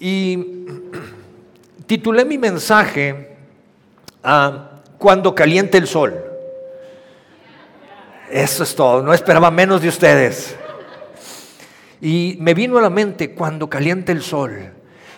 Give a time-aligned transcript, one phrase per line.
[0.00, 0.64] Y
[1.86, 3.36] titulé mi mensaje
[4.24, 6.14] a Cuando caliente el sol.
[8.30, 10.56] Eso es todo, no esperaba menos de ustedes.
[12.00, 14.72] Y me vino a la mente cuando caliente el sol.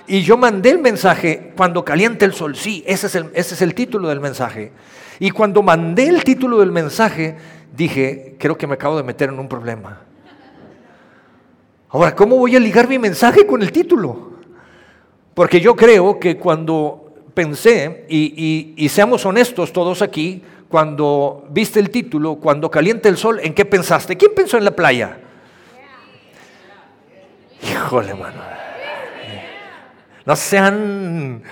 [0.08, 2.56] Y yo mandé el mensaje cuando caliente el sol.
[2.56, 4.72] Sí, ese es el, ese es el título del mensaje.
[5.20, 7.36] Y cuando mandé el título del mensaje,
[7.76, 10.00] dije, creo que me acabo de meter en un problema.
[11.90, 14.31] Ahora, ¿cómo voy a ligar mi mensaje con el título?
[15.34, 21.90] Porque yo creo que cuando pensé, y, y seamos honestos todos aquí, cuando viste el
[21.90, 24.16] título, cuando caliente el sol, ¿en qué pensaste?
[24.16, 25.18] ¿Quién pensó en la playa?
[27.62, 28.40] Híjole, mano.
[30.24, 31.42] No sean,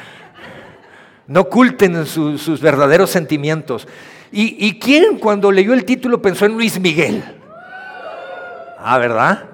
[1.27, 3.87] no oculten sus verdaderos sentimientos.
[4.33, 7.23] ¿Y, quién cuando leyó el título pensó en Luis Miguel?
[8.79, 9.50] Ah, ¿verdad?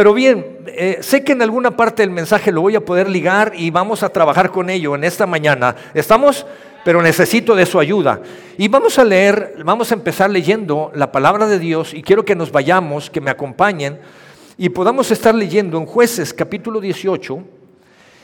[0.00, 3.52] Pero bien, eh, sé que en alguna parte del mensaje lo voy a poder ligar
[3.54, 5.76] y vamos a trabajar con ello en esta mañana.
[5.92, 6.46] ¿Estamos?
[6.86, 8.22] Pero necesito de su ayuda.
[8.56, 12.34] Y vamos a leer, vamos a empezar leyendo la palabra de Dios y quiero que
[12.34, 13.98] nos vayamos, que me acompañen
[14.56, 17.38] y podamos estar leyendo en jueces capítulo 18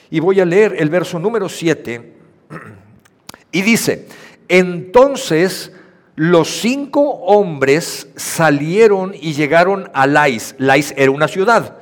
[0.09, 2.15] y voy a leer el verso número 7
[3.53, 4.07] y dice,
[4.49, 5.73] entonces
[6.17, 10.55] los cinco hombres salieron y llegaron a Lais.
[10.59, 11.77] Lais era una ciudad.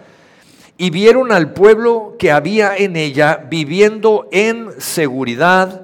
[0.77, 5.82] Y vieron al pueblo que había en ella viviendo en seguridad,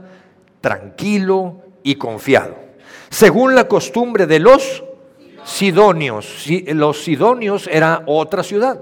[0.60, 2.56] tranquilo y confiado.
[3.08, 4.82] Según la costumbre de los
[5.44, 6.44] sidonios.
[6.66, 8.80] Los sidonios era otra ciudad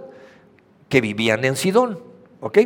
[0.89, 1.99] que vivían en Sidón.
[2.41, 2.59] ¿Ok?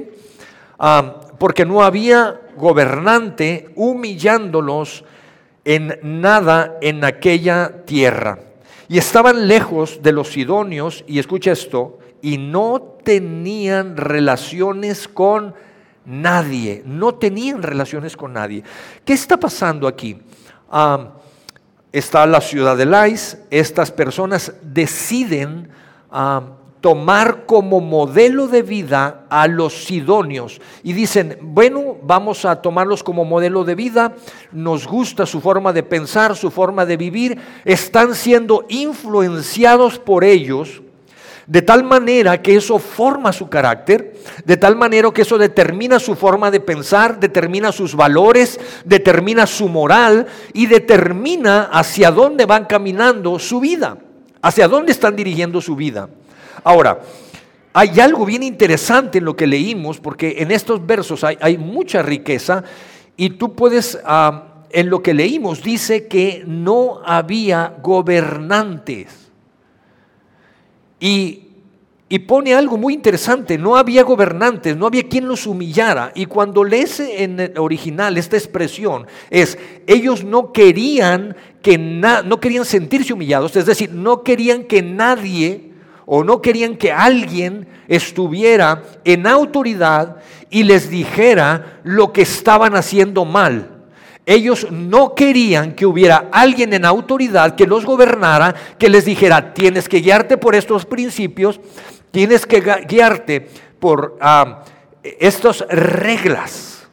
[0.79, 5.05] Ah, porque no había gobernante humillándolos
[5.65, 8.39] en nada en aquella tierra.
[8.89, 15.55] Y estaban lejos de los sidonios, y escucha esto, y no tenían relaciones con
[16.05, 18.63] nadie, no tenían relaciones con nadie.
[19.05, 20.21] ¿Qué está pasando aquí?
[20.71, 21.15] Ah,
[21.93, 25.69] está la ciudad de Lais, estas personas deciden
[26.11, 26.43] ah,
[26.83, 30.61] tomar como modelo de vida a los sidonios.
[30.83, 34.15] Y dicen, bueno, vamos a tomarlos como modelo de vida,
[34.51, 40.83] nos gusta su forma de pensar, su forma de vivir, están siendo influenciados por ellos
[41.47, 46.15] de tal manera que eso forma su carácter, de tal manera que eso determina su
[46.15, 53.39] forma de pensar, determina sus valores, determina su moral y determina hacia dónde van caminando
[53.39, 53.99] su vida,
[54.41, 56.09] hacia dónde están dirigiendo su vida.
[56.65, 57.01] Ahora,
[57.75, 62.65] hay algo bien interesante en lo que leímos, porque en estos versos hay, mucha riqueza
[63.17, 69.31] y tú puedes, ah, en lo que leímos dice que no había gobernantes.
[71.01, 71.49] Y,
[72.27, 76.13] pone algo muy interesante, no había gobernantes, no había quien los humillara.
[76.15, 82.67] Y cuando lees en el original esta expresión, es, ellos no querían que no querían
[82.67, 85.72] sentirse humillados, es decir, no querían que nadie
[86.15, 90.17] o no querían que alguien estuviera en autoridad
[90.51, 93.71] y les dijera lo que estaban haciendo mal.
[94.27, 99.89] Ellos no querían que hubiera alguien en autoridad que los gobernara, que les dijera, tienes
[99.89, 101.59] que guiarte por estos principios,
[102.11, 103.49] tienes que guiarte
[103.81, 104.65] por ah,
[105.03, 106.87] estas reglas.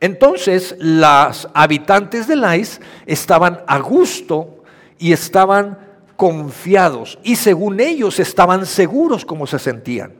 [0.00, 4.64] Entonces, las habitantes de Lais estaban a gusto
[4.98, 10.12] y estaban confiados y según ellos estaban seguros como se sentían.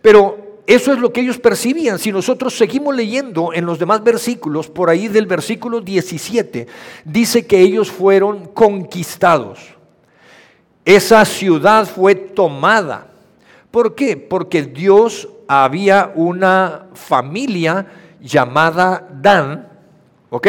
[0.00, 1.98] Pero eso es lo que ellos percibían.
[1.98, 6.66] Si nosotros seguimos leyendo en los demás versículos, por ahí del versículo 17,
[7.06, 9.60] dice que ellos fueron conquistados.
[10.84, 13.08] Esa ciudad fue tomada.
[13.70, 14.16] ¿Por qué?
[14.16, 17.86] Porque Dios había una familia
[18.20, 19.68] llamada Dan,
[20.28, 20.48] ¿ok?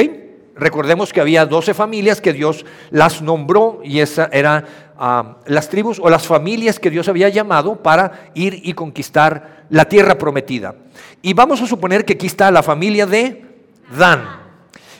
[0.59, 4.66] Recordemos que había 12 familias que Dios las nombró y esas eran
[4.97, 9.86] ah, las tribus o las familias que Dios había llamado para ir y conquistar la
[9.86, 10.76] tierra prometida.
[11.22, 13.46] Y vamos a suponer que aquí está la familia de
[13.97, 14.40] Dan.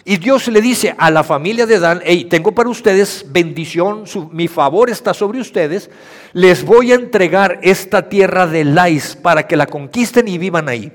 [0.06, 4.48] Y Dios le dice a la familia de Dan, hey, tengo para ustedes bendición, mi
[4.48, 5.90] favor está sobre ustedes,
[6.34, 10.92] les voy a entregar esta tierra de Lais para que la conquisten y vivan ahí.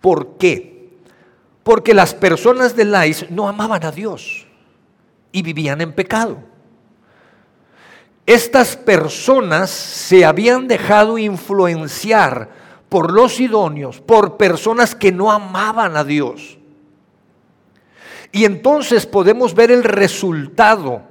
[0.00, 0.75] ¿Por qué?
[1.66, 4.46] Porque las personas de Lais no amaban a Dios
[5.32, 6.38] y vivían en pecado.
[8.24, 12.50] Estas personas se habían dejado influenciar
[12.88, 16.56] por los idóneos, por personas que no amaban a Dios.
[18.30, 21.02] Y entonces podemos ver el resultado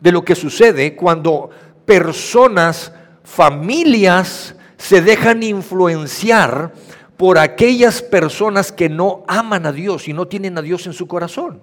[0.00, 1.50] de lo que sucede cuando
[1.84, 2.90] personas,
[3.22, 6.72] familias se dejan influenciar
[7.24, 11.08] por aquellas personas que no aman a Dios y no tienen a Dios en su
[11.08, 11.58] corazón.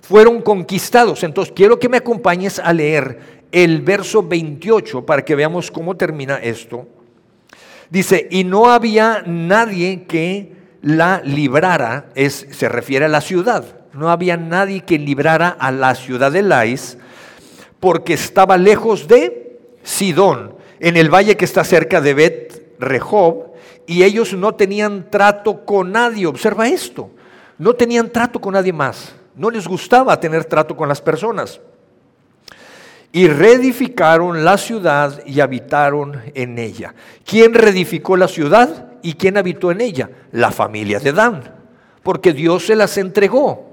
[0.00, 1.22] Fueron conquistados.
[1.22, 6.38] Entonces quiero que me acompañes a leer el verso 28 para que veamos cómo termina
[6.38, 6.88] esto.
[7.88, 14.10] Dice, y no había nadie que la librara, es, se refiere a la ciudad, no
[14.10, 16.98] había nadie que librara a la ciudad de Lais,
[17.78, 23.51] porque estaba lejos de Sidón, en el valle que está cerca de Bet Rehob,
[23.92, 26.26] y ellos no tenían trato con nadie.
[26.26, 27.10] Observa esto,
[27.58, 31.60] no tenían trato con nadie más, no les gustaba tener trato con las personas.
[33.12, 36.94] Y reedificaron la ciudad y habitaron en ella.
[37.26, 40.08] ¿Quién reedificó la ciudad y quién habitó en ella?
[40.30, 41.42] La familia de Dan,
[42.02, 43.71] porque Dios se las entregó.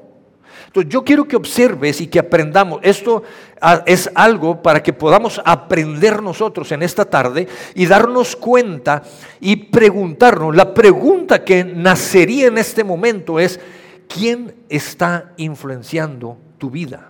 [0.70, 2.80] Entonces yo quiero que observes y que aprendamos.
[2.84, 3.24] Esto
[3.60, 9.02] ah, es algo para que podamos aprender nosotros en esta tarde y darnos cuenta
[9.42, 10.56] y preguntarnos.
[10.56, 13.60] La pregunta que nacería en este momento es,
[14.08, 17.10] ¿quién está influenciando tu vida?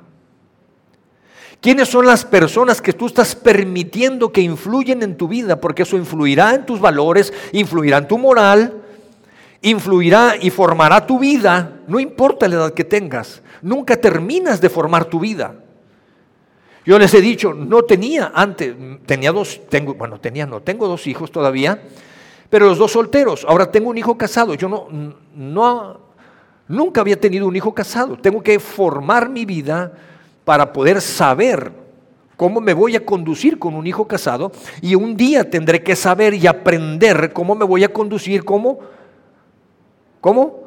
[1.60, 5.60] ¿Quiénes son las personas que tú estás permitiendo que influyen en tu vida?
[5.60, 8.82] Porque eso influirá en tus valores, influirá en tu moral,
[9.62, 13.42] influirá y formará tu vida, no importa la edad que tengas.
[13.64, 15.56] Nunca terminas de formar tu vida.
[16.86, 18.76] Yo les he dicho, no tenía antes,
[19.06, 21.82] tenía dos, tengo, bueno, tenía, no, tengo dos hijos todavía,
[22.50, 23.44] pero los dos solteros.
[23.48, 24.54] Ahora tengo un hijo casado.
[24.54, 24.88] Yo no,
[25.36, 26.00] no,
[26.68, 28.18] nunca había tenido un hijo casado.
[28.18, 29.92] Tengo que formar mi vida
[30.46, 31.72] para poder saber
[32.38, 36.36] cómo me voy a conducir con un hijo casado y un día tendré que saber
[36.36, 38.80] y aprender cómo me voy a conducir como,
[40.22, 40.59] ¿cómo?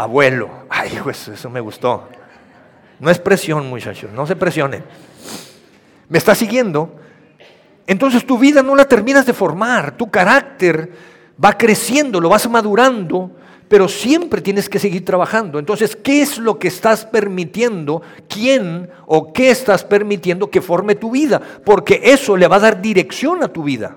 [0.00, 0.48] Abuelo.
[0.70, 2.08] Ay, pues eso me gustó.
[3.00, 4.82] No es presión, muchachos, no se presionen.
[6.08, 6.96] ¿Me está siguiendo?
[7.86, 10.90] Entonces tu vida no la terminas de formar, tu carácter
[11.42, 13.30] va creciendo, lo vas madurando,
[13.68, 15.58] pero siempre tienes que seguir trabajando.
[15.58, 18.00] Entonces, ¿qué es lo que estás permitiendo?
[18.26, 21.42] ¿Quién o qué estás permitiendo que forme tu vida?
[21.64, 23.96] Porque eso le va a dar dirección a tu vida.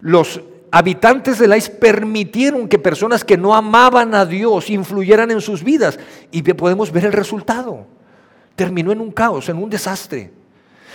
[0.00, 0.40] Los
[0.78, 5.98] habitantes de Lais permitieron que personas que no amaban a Dios influyeran en sus vidas
[6.30, 7.86] y podemos ver el resultado.
[8.54, 10.32] Terminó en un caos, en un desastre.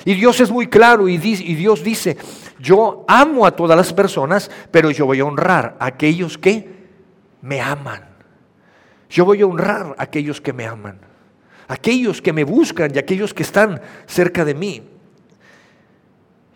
[0.06, 2.18] Y Dios es muy claro y, Dios dice,
[2.60, 6.70] yo amo a todas las personas, pero yo voy a honrar a aquellos que
[7.42, 8.04] me aman.
[9.10, 11.00] Yo voy a honrar a aquellos que me aman,
[11.68, 14.84] aquellos que me buscan y aquellos que están cerca de mí.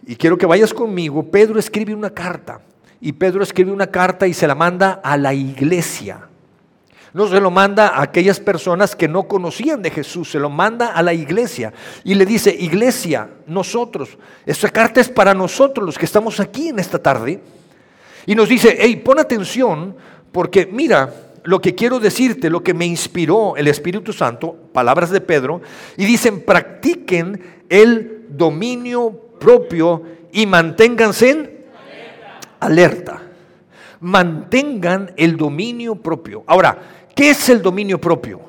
[0.05, 1.23] Y quiero que vayas conmigo.
[1.29, 2.61] Pedro escribe una carta
[3.05, 6.27] y Pedro escribe una carta y se la manda a la iglesia.
[7.13, 10.87] No se lo manda a aquellas personas que no conocían de Jesús, se lo manda
[10.87, 11.71] a la iglesia
[12.03, 16.79] y le dice, iglesia, nosotros, esta carta es para nosotros los que estamos aquí en
[16.79, 17.41] esta tarde.
[18.25, 19.95] Y nos dice, hey, pon atención
[20.31, 21.13] porque mira
[21.43, 25.61] lo que quiero decirte, lo que me inspiró el Espíritu Santo, palabras de Pedro,
[25.95, 30.01] y dicen, practiquen el dominio propio
[30.31, 31.54] y manténganse en
[32.65, 33.21] alerta.
[34.01, 36.43] Mantengan el dominio propio.
[36.47, 36.77] Ahora,
[37.15, 38.41] ¿qué es el dominio propio?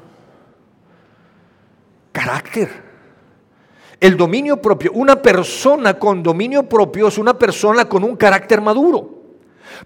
[2.12, 2.86] Carácter.
[3.98, 9.16] El dominio propio, una persona con dominio propio es una persona con un carácter maduro.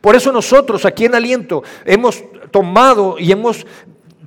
[0.00, 3.66] Por eso nosotros aquí en Aliento hemos tomado y hemos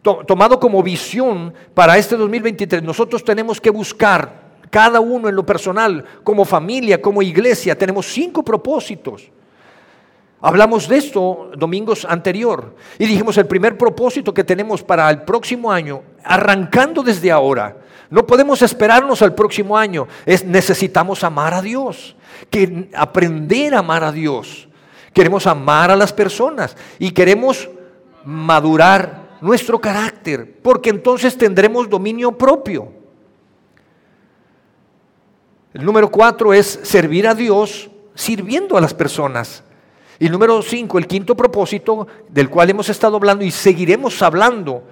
[0.01, 6.03] tomado como visión para este 2023, nosotros tenemos que buscar cada uno en lo personal,
[6.23, 9.29] como familia, como iglesia, tenemos cinco propósitos.
[10.45, 15.71] Hablamos de esto domingos anterior y dijimos el primer propósito que tenemos para el próximo
[15.71, 17.77] año, arrancando desde ahora,
[18.09, 22.17] no podemos esperarnos al próximo año, es necesitamos amar a Dios,
[22.49, 24.67] que aprender a amar a Dios.
[25.13, 27.69] Queremos amar a las personas y queremos
[28.25, 32.91] madurar nuestro carácter, porque entonces tendremos dominio propio.
[35.73, 39.63] El número cuatro es servir a Dios sirviendo a las personas.
[40.19, 44.83] Y número cinco, el quinto propósito del cual hemos estado hablando y seguiremos hablando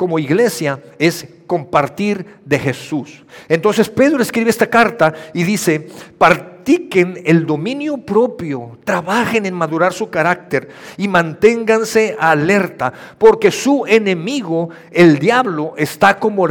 [0.00, 3.22] como iglesia es compartir de Jesús.
[3.48, 10.08] Entonces Pedro escribe esta carta y dice, practiquen el dominio propio, trabajen en madurar su
[10.08, 16.46] carácter y manténganse alerta, porque su enemigo, el diablo, está como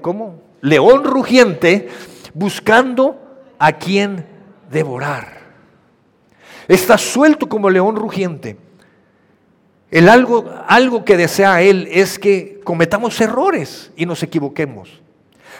[0.00, 1.88] como león rugiente
[2.32, 3.18] buscando
[3.58, 4.24] a quien
[4.70, 5.43] devorar.
[6.68, 8.56] Está suelto como león rugiente.
[9.90, 15.00] El algo, algo que desea Él es que cometamos errores y nos equivoquemos.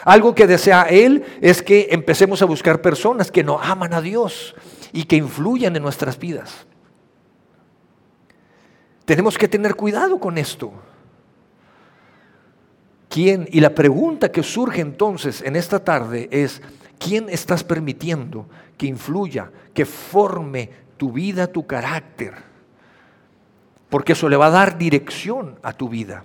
[0.03, 4.55] Algo que desea Él es que empecemos a buscar personas que no aman a Dios
[4.91, 6.65] y que influyan en nuestras vidas.
[9.05, 10.73] Tenemos que tener cuidado con esto.
[13.07, 13.47] ¿Quién?
[13.51, 16.61] Y la pregunta que surge entonces en esta tarde es,
[16.99, 18.47] ¿quién estás permitiendo
[18.77, 22.33] que influya, que forme tu vida, tu carácter?
[23.89, 26.23] Porque eso le va a dar dirección a tu vida.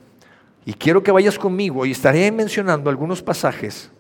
[0.65, 3.91] Y quiero que vayas conmigo, y estaré mencionando algunos pasajes,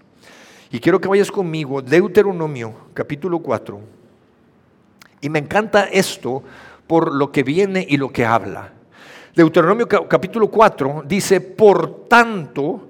[0.70, 3.80] y quiero que vayas conmigo, Deuteronomio capítulo 4.
[5.20, 6.42] Y me encanta esto
[6.86, 8.72] por lo que viene y lo que habla.
[9.34, 12.88] Deuteronomio capítulo 4 dice, por tanto,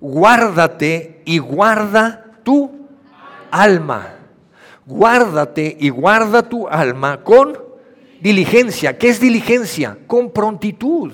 [0.00, 2.88] guárdate y guarda tu
[3.50, 4.14] alma.
[4.84, 7.56] Guárdate y guarda tu alma con
[8.20, 8.98] diligencia.
[8.98, 9.98] ¿Qué es diligencia?
[10.06, 11.12] Con prontitud.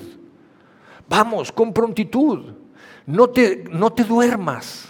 [1.07, 2.53] Vamos, con prontitud.
[3.05, 4.87] No te, no te duermas.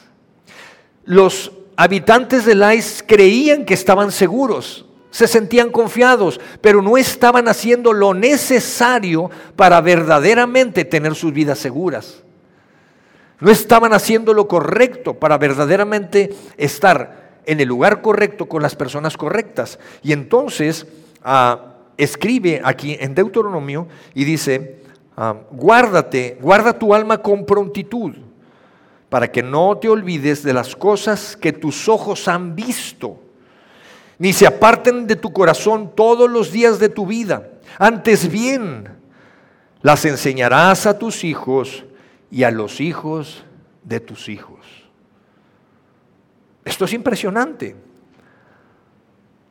[1.05, 7.93] Los habitantes de Lais creían que estaban seguros, se sentían confiados, pero no estaban haciendo
[7.93, 12.21] lo necesario para verdaderamente tener sus vidas seguras.
[13.39, 19.17] No estaban haciendo lo correcto para verdaderamente estar en el lugar correcto con las personas
[19.17, 19.79] correctas.
[20.03, 20.88] Y entonces
[21.24, 24.79] ah, escribe aquí en Deuteronomio y dice,
[25.22, 28.15] Ah, guárdate, guarda tu alma con prontitud,
[29.10, 33.19] para que no te olvides de las cosas que tus ojos han visto,
[34.17, 37.50] ni se aparten de tu corazón todos los días de tu vida.
[37.77, 38.88] Antes bien,
[39.81, 41.84] las enseñarás a tus hijos
[42.31, 43.43] y a los hijos
[43.84, 44.58] de tus hijos.
[46.69, 47.75] Esto es impresionante.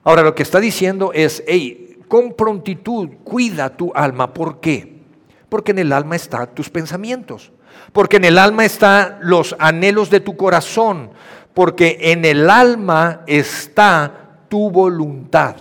[0.05, 4.33] Ahora lo que está diciendo es, hey, con prontitud cuida tu alma.
[4.33, 5.03] ¿Por qué?
[5.49, 7.51] Porque en el alma están tus pensamientos.
[7.93, 11.11] Porque en el alma están los anhelos de tu corazón.
[11.55, 15.57] Porque en el alma está tu voluntad.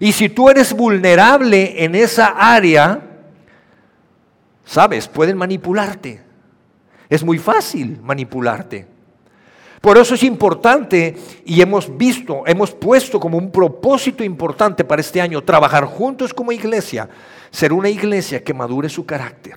[0.00, 2.98] Y si tú eres vulnerable en esa área,
[4.64, 6.22] sabes, pueden manipularte.
[7.10, 8.91] Es muy fácil manipularte.
[9.82, 15.20] Por eso es importante y hemos visto, hemos puesto como un propósito importante para este
[15.20, 17.10] año trabajar juntos como iglesia
[17.52, 19.54] ser una iglesia que madure su carácter.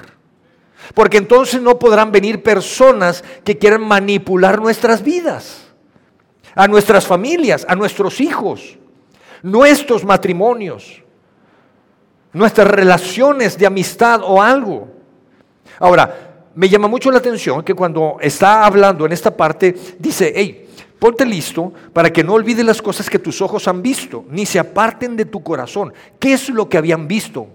[0.94, 5.66] Porque entonces no podrán venir personas que quieran manipular nuestras vidas,
[6.54, 8.78] a nuestras familias, a nuestros hijos,
[9.42, 11.02] nuestros matrimonios,
[12.34, 14.90] nuestras relaciones de amistad o algo.
[15.80, 20.68] Ahora, me llama mucho la atención que cuando está hablando en esta parte, dice, hey,
[20.98, 24.60] ponte listo para que no olvides las cosas que tus ojos han visto, ni se
[24.60, 25.94] aparten de tu corazón.
[26.18, 27.48] ¿Qué es lo que habían visto?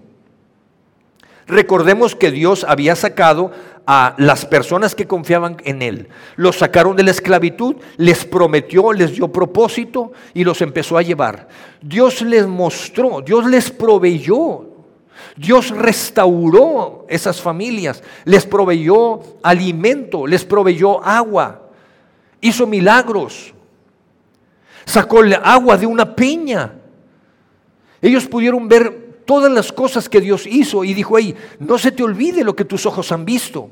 [1.47, 3.51] Recordemos que Dios había sacado
[3.87, 6.07] a las personas que confiaban en Él.
[6.35, 11.49] Los sacaron de la esclavitud, les prometió, les dio propósito y los empezó a llevar.
[11.81, 14.70] Dios les mostró, Dios les proveyó,
[15.35, 21.69] Dios restauró esas familias, les proveyó alimento, les proveyó agua,
[22.39, 23.53] hizo milagros,
[24.85, 26.73] sacó agua de una peña.
[28.01, 32.03] Ellos pudieron ver todas las cosas que Dios hizo y dijo, ahí, no se te
[32.03, 33.69] olvide lo que tus ojos han visto.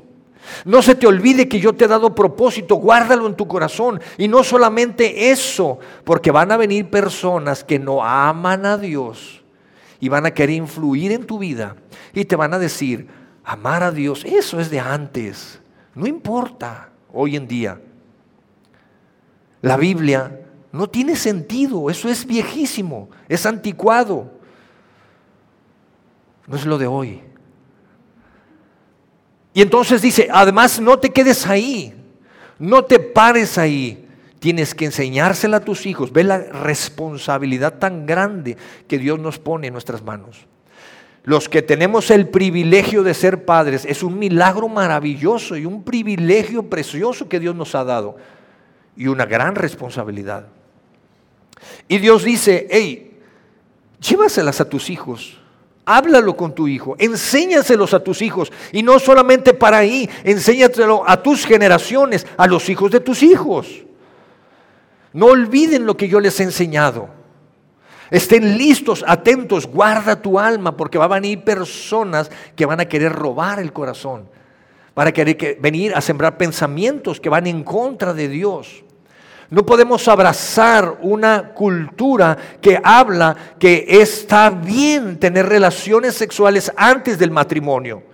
[0.64, 4.00] No se te olvide que yo te he dado propósito, guárdalo en tu corazón.
[4.16, 9.39] Y no solamente eso, porque van a venir personas que no aman a Dios
[10.00, 11.76] y van a querer influir en tu vida
[12.12, 13.06] y te van a decir,
[13.44, 15.60] amar a Dios, eso es de antes,
[15.94, 17.80] no importa hoy en día.
[19.62, 20.40] La Biblia
[20.72, 24.40] no tiene sentido, eso es viejísimo, es anticuado
[26.50, 27.22] no es lo de hoy.
[29.54, 31.94] Y entonces dice, además no te quedes ahí,
[32.58, 33.99] no te pares ahí,
[34.40, 36.12] tienes que enseñársela a tus hijos.
[36.12, 38.56] Ve la responsabilidad tan grande
[38.88, 40.46] que Dios nos pone en nuestras manos.
[41.22, 46.64] Los que tenemos el privilegio de ser padres, es un milagro maravilloso y un privilegio
[46.64, 48.16] precioso que Dios nos ha dado
[48.96, 50.46] y una gran responsabilidad.
[51.86, 53.18] Y Dios dice, hey,
[54.00, 55.40] llévaselas a tus hijos
[55.90, 58.52] háblalo con tu hijo, enséñaselos a tus hijos.
[58.70, 63.84] Y no solamente para ahí, enséñaselo a tus generaciones, a los hijos de tus hijos.
[65.12, 67.08] No olviden lo que yo les he enseñado.
[68.10, 73.12] Estén listos, atentos, guarda tu alma, porque van a venir personas que van a querer
[73.12, 74.28] robar el corazón,
[74.96, 78.82] van a querer venir a sembrar pensamientos que van en contra de Dios.
[79.48, 87.32] No podemos abrazar una cultura que habla que está bien tener relaciones sexuales antes del
[87.32, 88.09] matrimonio.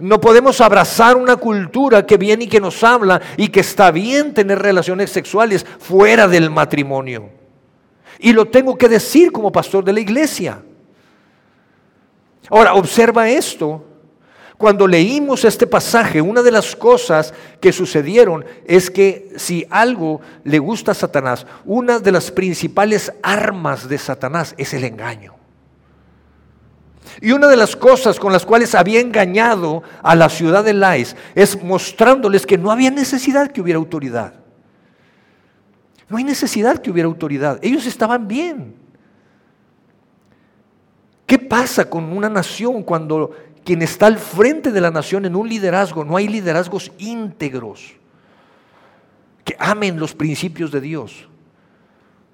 [0.00, 4.34] No podemos abrazar una cultura que viene y que nos habla y que está bien
[4.34, 7.30] tener relaciones sexuales fuera del matrimonio.
[8.18, 10.62] Y lo tengo que decir como pastor de la iglesia.
[12.50, 13.84] Ahora, observa esto.
[14.56, 20.58] Cuando leímos este pasaje, una de las cosas que sucedieron es que si algo le
[20.58, 25.43] gusta a Satanás, una de las principales armas de Satanás es el engaño.
[27.20, 31.16] Y una de las cosas con las cuales había engañado a la ciudad de Lais
[31.34, 34.34] es mostrándoles que no había necesidad que hubiera autoridad.
[36.08, 37.58] No hay necesidad que hubiera autoridad.
[37.62, 38.74] Ellos estaban bien.
[41.26, 43.30] ¿Qué pasa con una nación cuando
[43.64, 47.94] quien está al frente de la nación en un liderazgo no hay liderazgos íntegros
[49.42, 51.28] que amen los principios de Dios?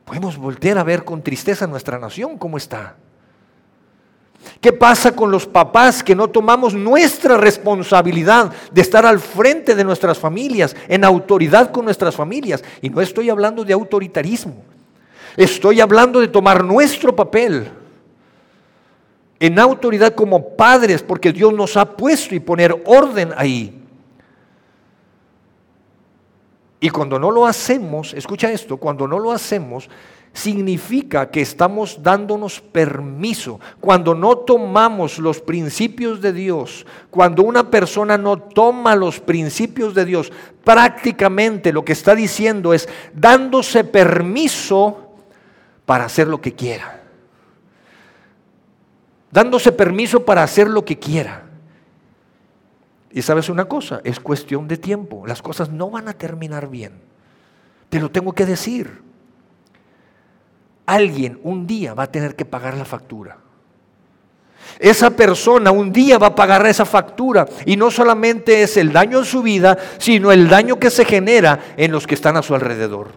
[0.05, 2.97] Podemos voltear a ver con tristeza nuestra nación cómo está.
[4.61, 9.85] ¿Qué pasa con los papás que no tomamos nuestra responsabilidad de estar al frente de
[9.85, 12.63] nuestras familias, en autoridad con nuestras familias?
[12.83, 14.63] Y no estoy hablando de autoritarismo,
[15.37, 17.71] estoy hablando de tomar nuestro papel
[19.41, 23.81] en autoridad como padres, porque Dios nos ha puesto y poner orden ahí.
[26.79, 29.89] Y cuando no lo hacemos, escucha esto, cuando no lo hacemos,
[30.33, 33.61] significa que estamos dándonos permiso.
[33.81, 40.05] Cuando no tomamos los principios de Dios, cuando una persona no toma los principios de
[40.05, 40.33] Dios,
[40.65, 45.15] prácticamente lo que está diciendo es dándose permiso
[45.85, 47.03] para hacer lo que quiera.
[49.33, 51.45] Dándose permiso para hacer lo que quiera.
[53.13, 55.27] Y sabes una cosa, es cuestión de tiempo.
[55.27, 56.93] Las cosas no van a terminar bien.
[57.89, 59.10] Te lo tengo que decir
[60.87, 63.39] alguien un día va a tener que pagar la factura.
[64.79, 69.19] Esa persona un día va a pagar esa factura y no solamente es el daño
[69.19, 72.55] en su vida, sino el daño que se genera en los que están a su
[72.55, 73.09] alrededor.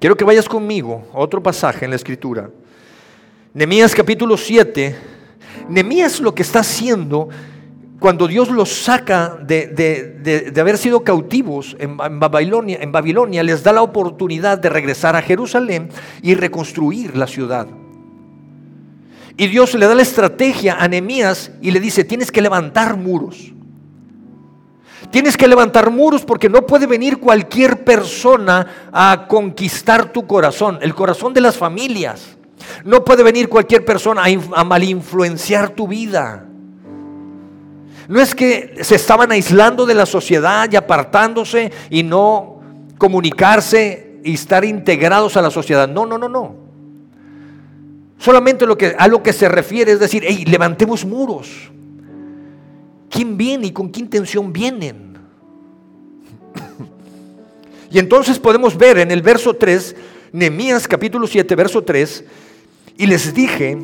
[0.00, 2.50] Quiero que vayas conmigo a otro pasaje en la escritura.
[3.54, 4.96] Nemías capítulo 7.
[5.68, 7.28] Nemías lo que está haciendo
[8.00, 13.82] cuando Dios los saca de, haber sido cautivos en, Babilonia, en Babilonia, les da la
[13.82, 15.88] oportunidad de regresar a Jerusalén
[16.22, 17.66] y reconstruir la ciudad.
[19.36, 23.52] Y Dios le da la estrategia a Nehemías y le dice, tienes que levantar muros.
[25.10, 30.94] Tienes que levantar muros porque no puede venir cualquier persona a conquistar tu corazón, el
[30.94, 32.36] corazón de las familias.
[32.84, 36.48] No puede venir cualquier persona a, a malinfluenciar tu vida.
[38.08, 42.60] No es que se estaban aislando de la sociedad y apartándose y no
[42.98, 45.88] comunicarse y estar integrados a la sociedad.
[45.88, 46.56] No, no, no, no.
[48.18, 51.70] Solamente lo que, a lo que se refiere es decir, hey, levantemos muros.
[53.10, 55.18] ¿Quién viene y con qué intención vienen?
[57.90, 59.96] y entonces podemos ver en el verso 3,
[60.32, 62.24] Nehemías capítulo 7, verso 3,
[62.96, 63.78] y les dije,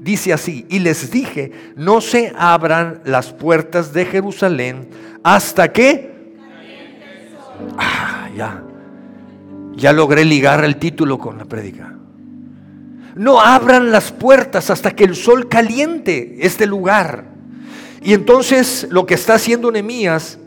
[0.00, 4.88] dice así, y les dije, no se abran las puertas de Jerusalén
[5.22, 6.10] hasta que...
[7.76, 8.62] Ah, ya,
[9.74, 11.94] ya logré ligar el título con la prédica.
[13.14, 17.26] No abran las puertas hasta que el sol caliente este lugar.
[18.02, 20.38] Y entonces lo que está haciendo Nehemías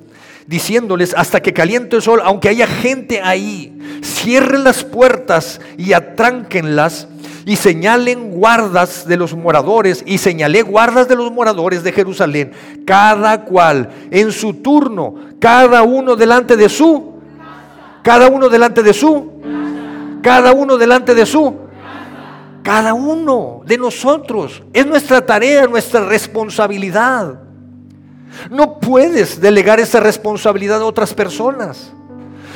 [0.47, 7.07] diciéndoles hasta que caliente el sol, aunque haya gente ahí, cierren las puertas y atránquenlas
[7.45, 12.51] y señalen guardas de los moradores, y señalé guardas de los moradores de Jerusalén,
[12.85, 17.13] cada cual en su turno, cada uno delante de su,
[18.01, 19.31] cada uno delante de su,
[20.21, 21.55] cada uno delante de su,
[22.63, 24.63] cada uno de nosotros.
[24.71, 27.39] Es nuestra tarea, nuestra responsabilidad.
[28.49, 31.93] No puedes delegar esa responsabilidad a otras personas.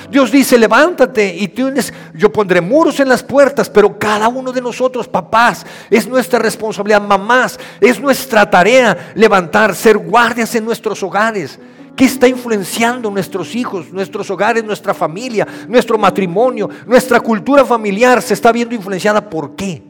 [0.10, 4.62] Dios dice, levántate y tienes, yo pondré muros en las puertas, pero cada uno de
[4.62, 11.60] nosotros, papás, es nuestra responsabilidad, mamás, es nuestra tarea levantar, ser guardias en nuestros hogares.
[11.96, 18.22] ¿Qué está influenciando nuestros hijos, nuestros hogares, nuestra familia, nuestro matrimonio, nuestra cultura familiar?
[18.22, 19.84] Se está viendo influenciada por qué?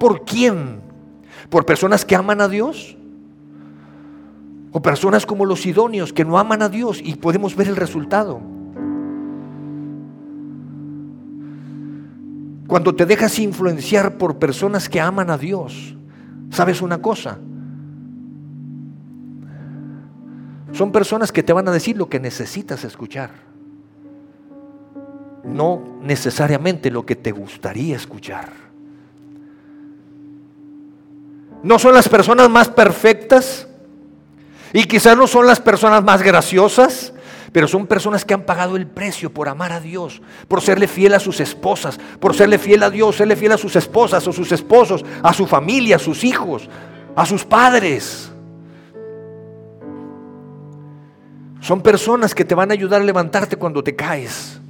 [0.00, 0.80] ¿Por quién?
[1.50, 2.96] ¿Por personas que aman a Dios?
[4.72, 8.55] ¿O personas como los idóneos que no aman a Dios y podemos ver el resultado?
[12.76, 15.96] Cuando te dejas influenciar por personas que aman a Dios,
[16.50, 17.38] ¿sabes una cosa?
[20.72, 23.30] Son personas que te van a decir lo que necesitas escuchar.
[25.42, 28.52] No necesariamente lo que te gustaría escuchar.
[31.62, 33.68] No son las personas más perfectas
[34.74, 37.14] y quizás no son las personas más graciosas,
[37.56, 41.14] pero son personas que han pagado el precio por amar a Dios, por serle fiel
[41.14, 44.52] a sus esposas, por serle fiel a Dios, serle fiel a sus esposas o sus
[44.52, 46.68] esposos, a su familia, a sus hijos,
[47.16, 48.30] a sus padres.
[51.60, 54.60] Son personas que te van a ayudar a levantarte cuando te caes.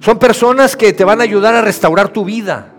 [0.00, 2.72] Son personas que te van a ayudar a restaurar tu vida.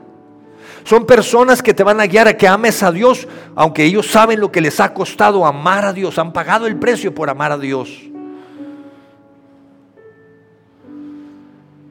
[0.84, 4.42] Son personas que te van a guiar a que ames a Dios, aunque ellos saben
[4.42, 7.58] lo que les ha costado amar a Dios, han pagado el precio por amar a
[7.58, 8.10] Dios.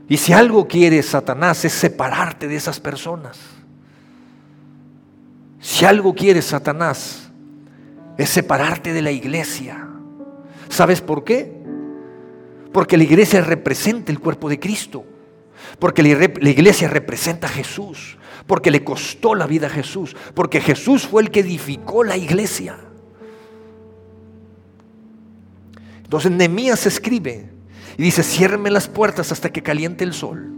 [0.08, 3.38] Y si algo quiere Satanás es separarte de esas personas.
[5.60, 7.30] Si algo quiere Satanás
[8.18, 9.88] es separarte de la iglesia.
[10.68, 11.52] ¿Sabes por qué?
[12.72, 15.06] Porque la iglesia representa el cuerpo de Cristo.
[15.78, 18.18] Porque la iglesia representa a Jesús.
[18.46, 20.14] Porque le costó la vida a Jesús.
[20.34, 22.76] Porque Jesús fue el que edificó la iglesia.
[26.02, 27.53] Entonces Nehemías escribe
[27.96, 30.50] y dice, ciérreme las puertas hasta que caliente el sol.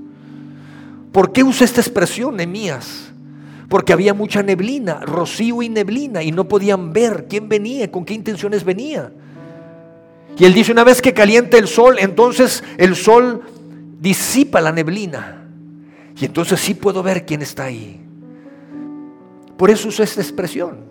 [1.13, 3.13] ¿Por qué usa esta expresión Nehemías?
[3.69, 8.15] Porque había mucha neblina, rocío y neblina, y no podían ver quién venía, con qué
[8.15, 9.13] intenciones venía.
[10.39, 13.43] Y él dice, una vez que caliente el sol, entonces el sol
[13.99, 15.49] disipa la neblina.
[16.19, 18.01] Y entonces sí puedo ver quién está ahí.
[19.57, 20.85] Por eso uso esta expresión.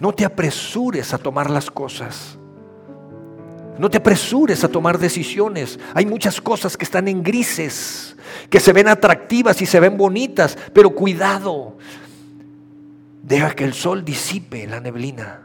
[0.00, 2.36] No te apresures a tomar las cosas.
[3.78, 5.78] No te apresures a tomar decisiones.
[5.94, 8.16] Hay muchas cosas que están en grises,
[8.50, 11.78] que se ven atractivas y se ven bonitas, pero cuidado.
[13.22, 15.40] Deja que el sol disipe la neblina.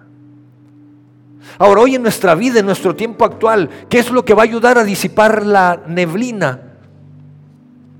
[1.58, 4.46] Ahora, hoy en nuestra vida, en nuestro tiempo actual, ¿qué es lo que va a
[4.46, 6.62] ayudar a disipar la neblina?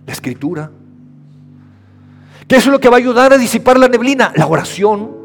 [0.06, 0.70] La escritura.
[2.48, 4.32] ¿Qué es lo que va a ayudar a disipar la neblina?
[4.36, 5.17] La oración.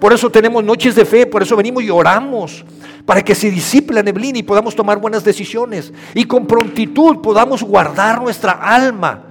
[0.00, 2.64] Por eso tenemos noches de fe, por eso venimos y oramos,
[3.04, 7.62] para que se disipe la neblina y podamos tomar buenas decisiones y con prontitud podamos
[7.62, 9.24] guardar nuestra alma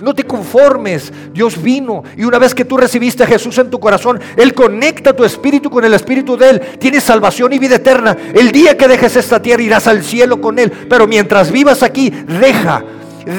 [0.00, 1.12] no te conformes.
[1.32, 5.14] Dios vino y una vez que tú recibiste a Jesús en tu corazón, Él conecta
[5.14, 6.60] tu espíritu con el espíritu de Él.
[6.78, 8.16] Tienes salvación y vida eterna.
[8.34, 10.70] El día que dejes esta tierra irás al cielo con Él.
[10.88, 12.84] Pero mientras vivas aquí, deja,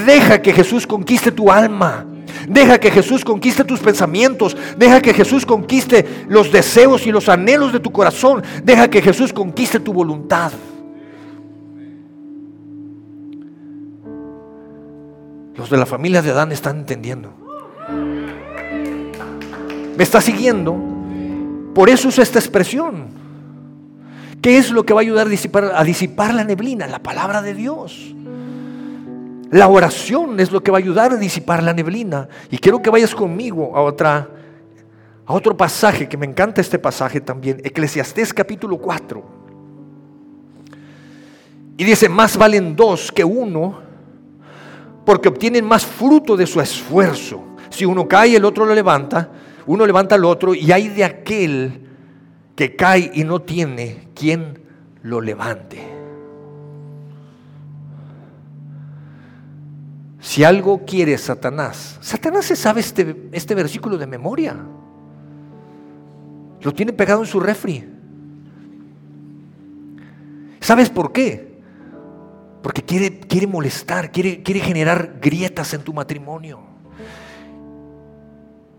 [0.05, 2.05] deja que Jesús conquiste tu alma.
[2.47, 4.55] Deja que Jesús conquiste tus pensamientos.
[4.77, 8.43] Deja que Jesús conquiste los deseos y los anhelos de tu corazón.
[8.63, 10.51] Deja que Jesús conquiste tu voluntad.
[15.55, 17.33] Los de la familia de Adán están entendiendo.
[19.97, 20.77] ¿Me está siguiendo?
[21.73, 23.07] Por eso usa esta expresión.
[24.41, 26.85] ¿Qué es lo que va a ayudar a disipar, a disipar la neblina?
[26.85, 28.15] La palabra de Dios.
[29.51, 32.27] La oración es lo que va a ayudar a disipar la neblina.
[32.51, 34.29] Y quiero que vayas conmigo a otra
[35.27, 39.21] a otro pasaje que me encanta este pasaje también, Eclesiastés capítulo 4.
[41.75, 43.81] Y dice, más valen dos que uno
[45.05, 47.43] porque obtienen más fruto de su esfuerzo.
[47.69, 49.29] Si uno cae, el otro lo levanta,
[49.65, 51.81] uno levanta al otro y hay de aquel
[52.55, 54.60] que cae y no tiene quien
[55.03, 55.96] lo levante.
[60.27, 64.57] Si algo quiere Satanás, Satanás se sabe este, este versículo de memoria.
[66.59, 67.87] Lo tiene pegado en su refri.
[70.59, 71.61] ¿Sabes por qué?
[72.61, 76.59] Porque quiere, quiere molestar, quiere, quiere generar grietas en tu matrimonio.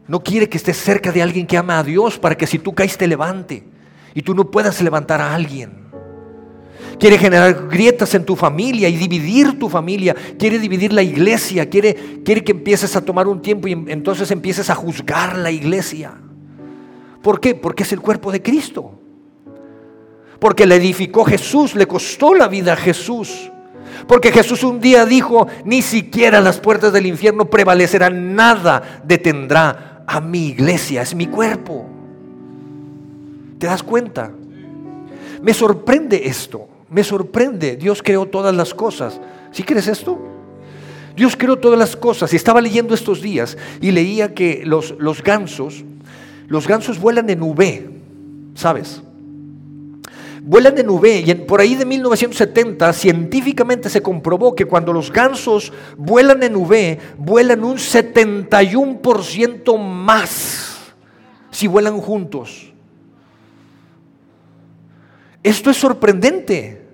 [0.06, 2.74] No quiere que estés cerca de alguien que ama a Dios para que si tú
[2.74, 3.66] caes te levante
[4.12, 5.87] y tú no puedas levantar a alguien.
[6.98, 10.14] Quiere generar grietas en tu familia y dividir tu familia.
[10.38, 11.68] Quiere dividir la iglesia.
[11.68, 16.14] Quiere, que empieces a tomar un tiempo y entonces empieces a juzgar la iglesia.
[17.22, 17.54] ¿Por qué?
[17.54, 18.92] Porque es el cuerpo de Cristo.
[20.40, 23.50] Porque la edificó Jesús, le costó la vida a Jesús.
[24.06, 30.20] Porque Jesús un día dijo, ni siquiera las puertas del infierno prevalecerán, nada detendrá a
[30.20, 31.86] mi iglesia, es mi cuerpo.
[33.58, 34.32] ¿Te das cuenta?
[35.42, 37.76] Me sorprende esto, me sorprende.
[37.76, 39.20] Dios creó todas las cosas.
[39.52, 40.18] ¿Sí crees esto?
[41.16, 42.32] Dios creó todas las cosas.
[42.32, 45.84] Y estaba leyendo estos días y leía que los, los gansos,
[46.46, 47.90] los gansos vuelan en V,
[48.54, 49.02] ¿sabes?
[50.48, 55.74] vuelan en V y por ahí de 1970 científicamente se comprobó que cuando los gansos
[55.98, 60.78] vuelan en V, vuelan un 71% más
[61.50, 62.67] si vuelan juntos.
[65.48, 66.86] Esto es sorprendente.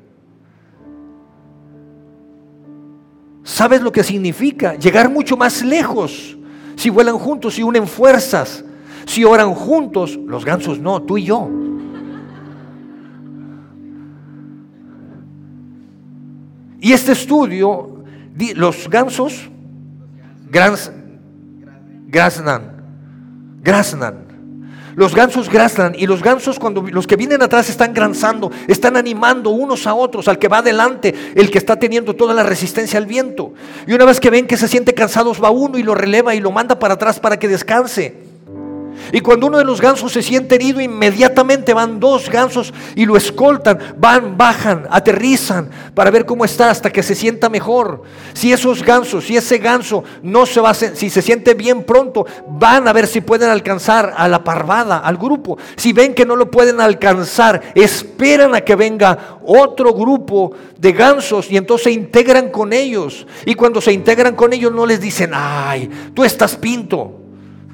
[3.42, 4.76] ¿Sabes lo que significa?
[4.76, 6.38] Llegar mucho más lejos.
[6.76, 8.64] Si vuelan juntos, si unen fuerzas,
[9.06, 11.50] si oran juntos, los gansos no, tú y yo.
[16.80, 18.04] Y este estudio,
[18.54, 19.50] los gansos,
[20.48, 21.18] Grasnan,
[23.60, 24.23] Grasnan,
[24.94, 29.50] los gansos grasnan y los gansos cuando los que vienen atrás están granzando, están animando
[29.50, 33.06] unos a otros, al que va adelante, el que está teniendo toda la resistencia al
[33.06, 33.52] viento.
[33.86, 36.40] Y una vez que ven que se siente cansados va uno y lo releva y
[36.40, 38.33] lo manda para atrás para que descanse.
[39.12, 43.16] Y cuando uno de los gansos se siente herido, inmediatamente van dos gansos y lo
[43.16, 48.02] escoltan, van, bajan, aterrizan para ver cómo está hasta que se sienta mejor.
[48.32, 52.26] Si esos gansos, si ese ganso no se va a, si se siente bien pronto,
[52.48, 55.58] van a ver si pueden alcanzar a la parvada, al grupo.
[55.76, 61.50] Si ven que no lo pueden alcanzar, esperan a que venga otro grupo de gansos
[61.50, 63.26] y entonces se integran con ellos.
[63.44, 67.23] Y cuando se integran con ellos no les dicen, ay, tú estás pinto.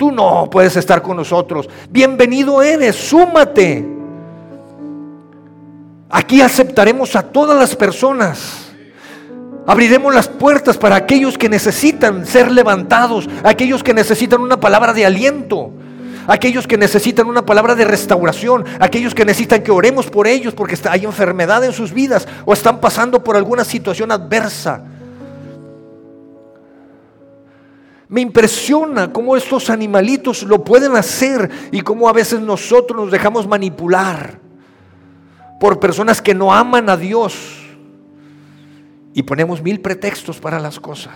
[0.00, 1.68] Tú no puedes estar con nosotros.
[1.90, 3.86] Bienvenido eres, súmate.
[6.08, 8.70] Aquí aceptaremos a todas las personas.
[9.66, 15.04] Abriremos las puertas para aquellos que necesitan ser levantados, aquellos que necesitan una palabra de
[15.04, 15.70] aliento,
[16.26, 20.78] aquellos que necesitan una palabra de restauración, aquellos que necesitan que oremos por ellos porque
[20.88, 24.82] hay enfermedad en sus vidas o están pasando por alguna situación adversa.
[28.10, 33.46] Me impresiona cómo estos animalitos lo pueden hacer y cómo a veces nosotros nos dejamos
[33.46, 34.40] manipular
[35.60, 37.62] por personas que no aman a Dios
[39.14, 41.14] y ponemos mil pretextos para las cosas.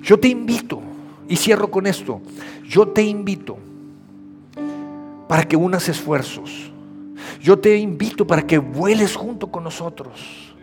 [0.00, 0.80] Yo te invito,
[1.28, 2.22] y cierro con esto,
[2.66, 3.58] yo te invito
[5.28, 6.70] para que unas esfuerzos.
[7.42, 10.53] Yo te invito para que vueles junto con nosotros.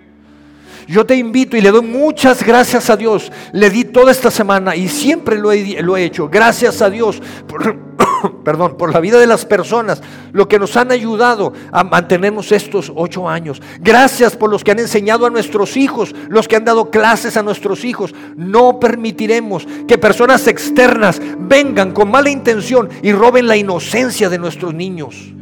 [0.88, 3.32] Yo te invito y le doy muchas gracias a Dios.
[3.54, 6.30] Le di toda esta semana y siempre lo he, hecho.
[6.30, 7.78] Gracias a Dios por,
[8.44, 12.92] perdón, por la vida de las personas, lo que nos han ayudado a mantenernos estos
[12.96, 13.62] ocho años.
[13.80, 17.44] Gracias por los que han enseñado a nuestros hijos, los que han dado clases a
[17.44, 18.14] nuestros hijos.
[18.36, 24.74] No permitiremos que personas externas vengan con mala intención y roben la inocencia de nuestros
[24.74, 25.34] niños.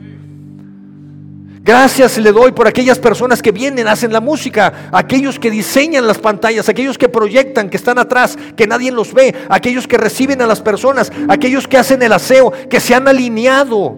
[1.61, 6.17] Gracias le doy por aquellas personas que vienen, hacen la música, aquellos que diseñan las
[6.17, 10.47] pantallas, aquellos que proyectan, que están atrás, que nadie los ve, aquellos que reciben a
[10.47, 13.97] las personas, aquellos que hacen el aseo, que se han alineado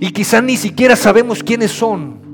[0.00, 2.29] y quizá ni siquiera sabemos quiénes son.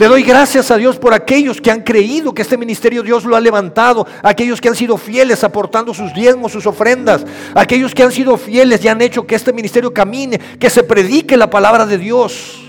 [0.00, 3.36] Le doy gracias a Dios por aquellos que han creído que este ministerio Dios lo
[3.36, 8.10] ha levantado, aquellos que han sido fieles aportando sus diezmos, sus ofrendas, aquellos que han
[8.10, 11.98] sido fieles y han hecho que este ministerio camine, que se predique la palabra de
[11.98, 12.62] Dios.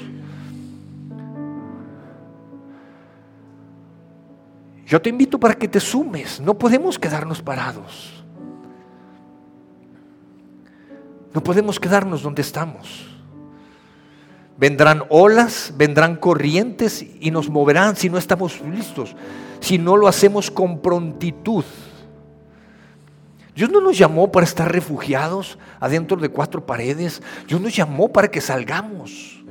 [4.85, 8.25] Yo te invito para que te sumes, no podemos quedarnos parados.
[11.33, 13.10] No podemos quedarnos donde estamos.
[14.57, 19.15] Vendrán olas, vendrán corrientes y nos moverán si no estamos listos,
[19.59, 21.65] si no lo hacemos con prontitud.
[23.55, 27.21] Dios no nos llamó para estar refugiados adentro de cuatro paredes.
[27.47, 29.43] Dios nos llamó para que salgamos.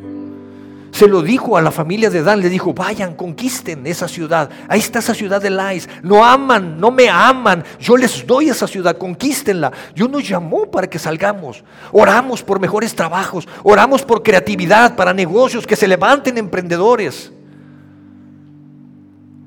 [1.01, 4.51] Se lo dijo a la familia de Dan, le dijo, vayan, conquisten esa ciudad.
[4.69, 5.89] Ahí está esa ciudad de Lais.
[6.03, 7.65] No aman, no me aman.
[7.79, 9.73] Yo les doy esa ciudad, conquístenla.
[9.95, 11.65] Dios nos llamó para que salgamos.
[11.91, 13.49] Oramos por mejores trabajos.
[13.63, 17.33] Oramos por creatividad, para negocios, que se levanten emprendedores.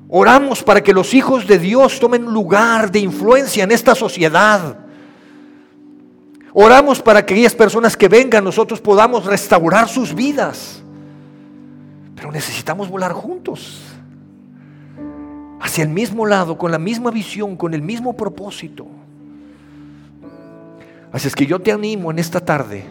[0.08, 4.76] Oramos para que los hijos de Dios tomen lugar de influencia en esta sociedad.
[6.52, 10.83] Oramos para que aquellas personas que vengan nosotros podamos restaurar sus vidas.
[12.24, 13.82] Pero necesitamos volar juntos.
[15.60, 18.86] Hacia el mismo lado, con la misma visión, con el mismo propósito.
[21.12, 22.86] Así es que yo te animo en esta tarde.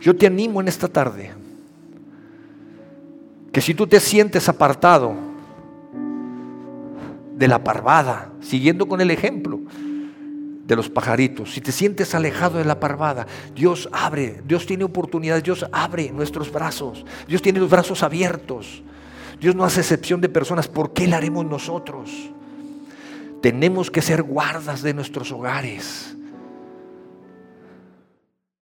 [0.00, 1.34] Yo te animo en esta tarde.
[3.52, 5.14] Que si tú te sientes apartado
[7.36, 9.60] de la parvada, siguiendo con el ejemplo,
[10.66, 15.44] de los pajaritos, si te sientes alejado de la parvada, Dios abre, Dios tiene oportunidades,
[15.44, 18.82] Dios abre nuestros brazos, Dios tiene los brazos abiertos.
[19.40, 22.10] Dios no hace excepción de personas, ¿por qué la haremos nosotros?
[23.42, 26.15] Tenemos que ser guardas de nuestros hogares.